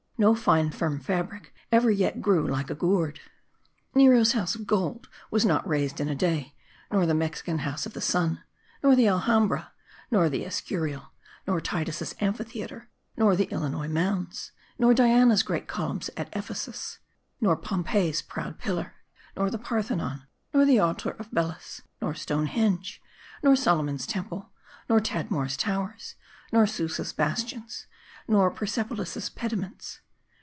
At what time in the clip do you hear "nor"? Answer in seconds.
6.91-7.07, 8.83-8.95, 10.11-10.29, 11.47-11.59, 13.17-13.35, 14.77-14.93, 17.41-17.57, 19.35-19.49, 20.53-20.65, 21.99-22.13, 23.41-23.55, 24.87-24.99, 26.53-26.67, 28.27-28.51